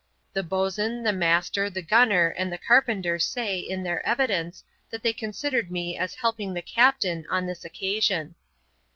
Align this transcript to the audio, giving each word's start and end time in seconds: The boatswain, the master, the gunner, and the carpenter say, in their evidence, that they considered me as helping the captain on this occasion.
The 0.33 0.41
boatswain, 0.41 1.03
the 1.03 1.13
master, 1.13 1.69
the 1.69 1.83
gunner, 1.83 2.29
and 2.29 2.51
the 2.51 2.57
carpenter 2.57 3.19
say, 3.19 3.59
in 3.59 3.83
their 3.83 4.03
evidence, 4.03 4.63
that 4.89 5.03
they 5.03 5.13
considered 5.13 5.69
me 5.69 5.95
as 5.95 6.15
helping 6.15 6.55
the 6.55 6.63
captain 6.63 7.23
on 7.29 7.45
this 7.45 7.63
occasion. 7.63 8.33